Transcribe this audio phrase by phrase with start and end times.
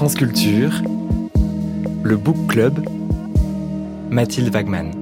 [0.00, 0.80] France Culture,
[2.02, 2.88] le Book Club,
[4.08, 4.92] Mathilde Wagman.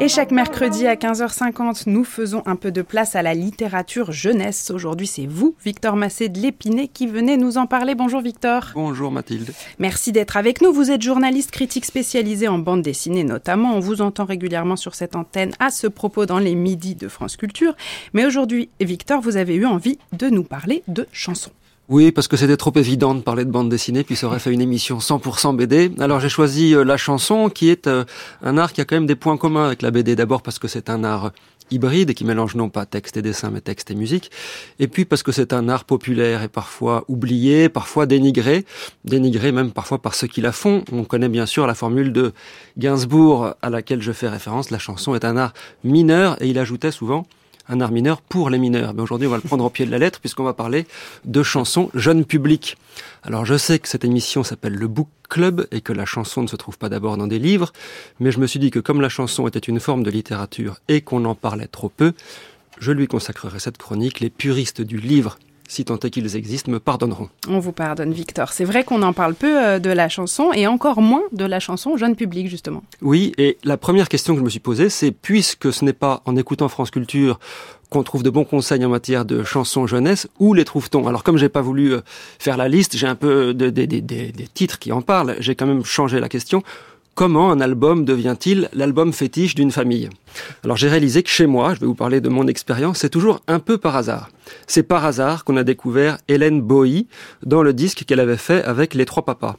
[0.00, 4.70] Et chaque mercredi à 15h50, nous faisons un peu de place à la littérature jeunesse.
[4.70, 7.94] Aujourd'hui, c'est vous, Victor Massé de l'Épinay, qui venez nous en parler.
[7.94, 8.70] Bonjour Victor.
[8.72, 9.52] Bonjour Mathilde.
[9.78, 10.72] Merci d'être avec nous.
[10.72, 13.74] Vous êtes journaliste critique spécialisé en bande dessinée notamment.
[13.74, 17.36] On vous entend régulièrement sur cette antenne à ce propos dans les midis de France
[17.36, 17.76] Culture.
[18.14, 21.50] Mais aujourd'hui, Victor, vous avez eu envie de nous parler de chansons.
[21.90, 24.52] Oui, parce que c'était trop évident de parler de bande dessinée, puis ça aurait fait
[24.52, 25.90] une émission 100% BD.
[25.98, 28.04] Alors j'ai choisi euh, la chanson, qui est euh,
[28.44, 30.14] un art qui a quand même des points communs avec la BD.
[30.14, 31.32] D'abord parce que c'est un art
[31.72, 34.30] hybride qui mélange non pas texte et dessin, mais texte et musique.
[34.78, 38.64] Et puis parce que c'est un art populaire et parfois oublié, parfois dénigré,
[39.04, 40.84] dénigré même parfois par ceux qui la font.
[40.92, 42.32] On connaît bien sûr la formule de
[42.78, 44.70] Gainsbourg à laquelle je fais référence.
[44.70, 47.26] La chanson est un art mineur et il ajoutait souvent
[47.70, 48.92] un art mineur pour les mineurs.
[48.94, 50.86] Mais aujourd'hui, on va le prendre au pied de la lettre puisqu'on va parler
[51.24, 52.76] de chansons jeunes publics.
[53.22, 56.48] Alors, je sais que cette émission s'appelle le Book Club et que la chanson ne
[56.48, 57.72] se trouve pas d'abord dans des livres,
[58.18, 61.00] mais je me suis dit que comme la chanson était une forme de littérature et
[61.00, 62.12] qu'on en parlait trop peu,
[62.78, 64.20] je lui consacrerai cette chronique.
[64.20, 65.38] Les puristes du livre
[65.70, 67.28] si tant est qu'ils existent, me pardonneront.
[67.48, 68.52] On vous pardonne, Victor.
[68.52, 71.60] C'est vrai qu'on en parle peu euh, de la chanson et encore moins de la
[71.60, 72.82] chanson jeune public, justement.
[73.02, 76.22] Oui, et la première question que je me suis posée, c'est puisque ce n'est pas
[76.26, 77.38] en écoutant France Culture
[77.88, 81.06] qu'on trouve de bons conseils en matière de chansons jeunesse, où les trouve-t-on?
[81.06, 82.00] Alors comme j'ai pas voulu euh,
[82.40, 86.18] faire la liste, j'ai un peu des titres qui en parlent, j'ai quand même changé
[86.18, 86.62] la question
[87.20, 90.08] comment un album devient-il l'album fétiche d'une famille?
[90.64, 93.42] Alors j'ai réalisé que chez moi, je vais vous parler de mon expérience, c'est toujours
[93.46, 94.30] un peu par hasard.
[94.66, 97.08] C'est par hasard qu'on a découvert Hélène Bowie
[97.44, 99.54] dans le disque qu'elle avait fait avec Les Trois Papas.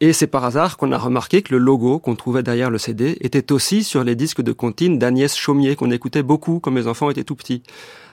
[0.00, 3.16] Et c'est par hasard qu'on a remarqué que le logo qu'on trouvait derrière le CD
[3.22, 7.08] était aussi sur les disques de comptine d'Agnès Chaumier qu'on écoutait beaucoup quand mes enfants
[7.08, 7.62] étaient tout petits.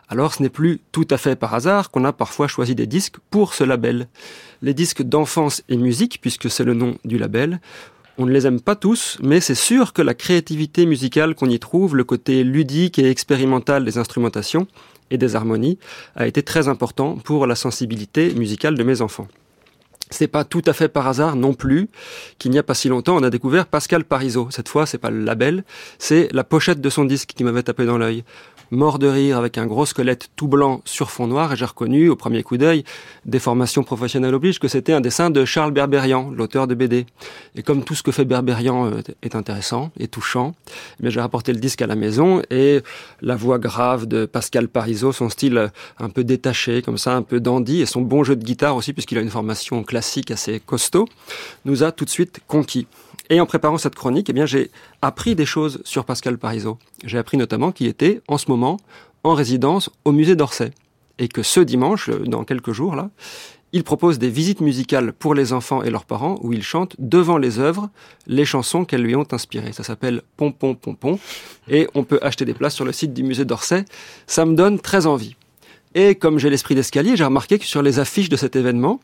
[0.08, 3.18] Alors ce n'est plus tout à fait par hasard qu'on a parfois choisi des disques
[3.30, 4.08] pour ce label.
[4.62, 7.60] Les disques d'enfance et musique, puisque c'est le nom du label,
[8.20, 11.58] on ne les aime pas tous, mais c'est sûr que la créativité musicale qu'on y
[11.58, 14.68] trouve, le côté ludique et expérimental des instrumentations
[15.10, 15.80] et des harmonies,
[16.16, 19.30] a été très important pour la sensibilité musicale de mes enfants.
[20.10, 21.88] C'est pas tout à fait par hasard non plus
[22.40, 24.48] qu'il n'y a pas si longtemps, on a découvert Pascal Parisot.
[24.52, 25.64] Cette fois, c'est pas le label,
[25.98, 28.24] c'est la pochette de son disque qui m'avait tapé dans l'œil
[28.72, 32.10] mort de rire avec un gros squelette tout blanc sur fond noir et j'ai reconnu
[32.10, 32.84] au premier coup d'œil,
[33.26, 37.06] des formations professionnelles obligent, que c'était un dessin de Charles Berberian, l'auteur de BD.
[37.56, 40.54] Et comme tout ce que fait Berberian euh, est intéressant et touchant,
[41.04, 42.82] eh j'ai rapporté le disque à la maison et
[43.22, 45.68] la voix grave de Pascal Parisot, son style euh,
[45.98, 48.94] un peu détaché, comme ça, un peu dandy et son bon jeu de guitare aussi
[48.94, 51.08] puisqu'il a une formation classique assez costaud,
[51.66, 52.88] nous a tout de suite conquis.
[53.30, 54.72] Et en préparant cette chronique, eh bien, j'ai
[55.02, 56.80] appris des choses sur Pascal Parisot.
[57.06, 58.80] J'ai appris notamment qu'il était en ce moment
[59.24, 60.72] en résidence au musée d'Orsay.
[61.20, 63.10] Et que ce dimanche, euh, dans quelques jours, là,
[63.72, 67.38] il propose des visites musicales pour les enfants et leurs parents où il chante devant
[67.38, 67.90] les œuvres
[68.26, 69.74] les chansons qu'elles lui ont inspirées.
[69.74, 71.20] Ça s'appelle Pompon Pompon
[71.70, 73.86] et on peut acheter des places sur le site du musée d'Orsay.
[74.26, 75.36] Ça me donne très envie.
[75.94, 79.00] Et comme j'ai l'esprit d'escalier, j'ai remarqué que sur les affiches de cet événement,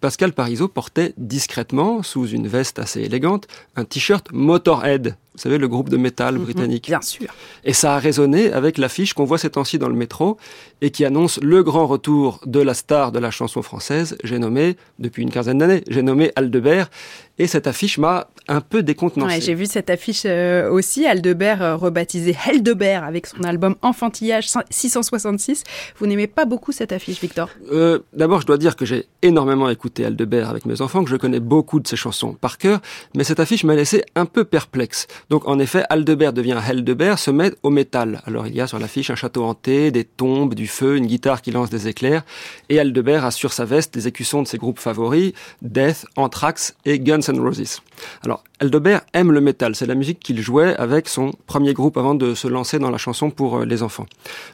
[0.00, 3.46] Pascal Parisot portait discrètement, sous une veste assez élégante,
[3.76, 5.16] un t-shirt Motorhead.
[5.36, 6.86] Vous savez, le groupe de métal mhm, britannique.
[6.86, 7.28] bien sûr.
[7.64, 10.38] Et ça a résonné avec l'affiche qu'on voit ces temps-ci dans le métro
[10.80, 14.76] et qui annonce le grand retour de la star de la chanson française, j'ai nommé,
[14.98, 16.90] depuis une quinzaine d'années, j'ai nommé Aldebert.
[17.38, 19.34] Et cette affiche m'a un peu décontenancé.
[19.34, 24.48] Ouais, j'ai vu cette affiche euh, aussi, Aldebert euh, rebaptisé Heldebert avec son album Enfantillage
[24.70, 25.62] 666.
[25.98, 27.50] Vous n'aimez pas beaucoup cette affiche, Victor?
[27.70, 31.16] Euh, D'abord, je dois dire que j'ai énormément écouté Aldebert avec mes enfants, que je
[31.16, 32.80] connais beaucoup de ses chansons par cœur,
[33.14, 35.06] mais cette affiche m'a laissé un peu perplexe.
[35.28, 38.22] Donc en effet, Aldebert devient Heldebert, se met au métal.
[38.26, 41.42] Alors il y a sur l'affiche un château hanté, des tombes, du feu, une guitare
[41.42, 42.24] qui lance des éclairs,
[42.68, 45.32] et Aldebert a sur sa veste des écussons de ses groupes favoris,
[45.62, 47.82] Death, Anthrax et Guns N' Roses.
[48.22, 52.14] Alors Aldebert aime le métal, c'est la musique qu'il jouait avec son premier groupe avant
[52.14, 54.06] de se lancer dans la chanson pour euh, les enfants.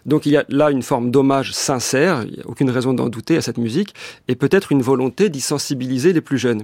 [0.07, 3.09] Donc il y a là une forme d'hommage sincère, il n'y a aucune raison d'en
[3.09, 3.95] douter à cette musique,
[4.29, 6.63] et peut-être une volonté d'y sensibiliser les plus jeunes.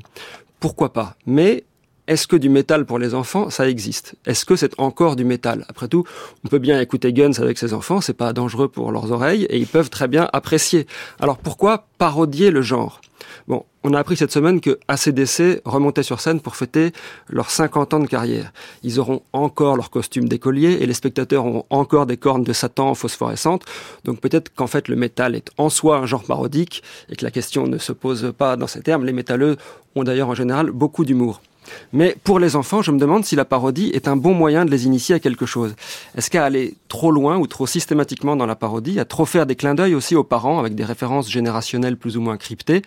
[0.60, 1.16] Pourquoi pas?
[1.26, 1.64] Mais
[2.08, 4.16] est-ce que du métal pour les enfants, ça existe?
[4.26, 5.66] Est-ce que c'est encore du métal?
[5.68, 6.04] Après tout,
[6.44, 9.58] on peut bien écouter Guns avec ses enfants, c'est pas dangereux pour leurs oreilles et
[9.58, 10.86] ils peuvent très bien apprécier.
[11.20, 13.02] Alors pourquoi parodier le genre?
[13.46, 16.92] Bon, on a appris cette semaine que ACDC remontait sur scène pour fêter
[17.28, 18.52] leurs 50 ans de carrière.
[18.82, 22.94] Ils auront encore leur costume d'écolier et les spectateurs auront encore des cornes de Satan
[22.94, 23.64] phosphorescentes.
[24.04, 27.30] Donc peut-être qu'en fait le métal est en soi un genre parodique et que la
[27.30, 29.04] question ne se pose pas dans ces termes.
[29.04, 29.56] Les métalleux
[29.94, 31.42] ont d'ailleurs en général beaucoup d'humour.
[31.92, 34.70] Mais pour les enfants, je me demande si la parodie est un bon moyen de
[34.70, 35.74] les initier à quelque chose.
[36.16, 39.56] Est-ce qu'à aller trop loin ou trop systématiquement dans la parodie, à trop faire des
[39.56, 42.82] clins d'œil aussi aux parents avec des références générationnelles plus ou moins cryptées,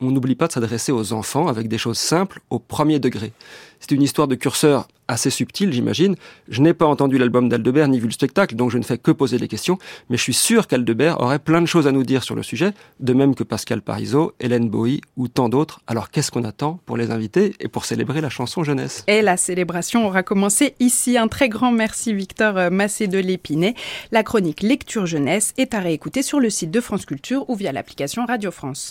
[0.00, 3.32] on n'oublie pas de s'adresser aux enfants avec des choses simples au premier degré.
[3.80, 6.16] C'est une histoire de curseur assez subtile, j'imagine.
[6.48, 9.10] Je n'ai pas entendu l'album d'Aldebert ni vu le spectacle, donc je ne fais que
[9.10, 9.78] poser des questions,
[10.10, 12.72] mais je suis sûr qu'Aldebert aurait plein de choses à nous dire sur le sujet,
[13.00, 15.80] de même que Pascal Parisot, Hélène Bowie ou tant d'autres.
[15.86, 19.04] Alors qu'est-ce qu'on attend pour les inviter et pour célébrer la chanson jeunesse?
[19.06, 21.16] Et la célébration aura commencé ici.
[21.18, 23.74] Un très grand merci Victor Massé de l'Épinay.
[24.10, 27.72] La chronique Lecture Jeunesse est à réécouter sur le site de France Culture ou via
[27.72, 28.90] l'application Radio France.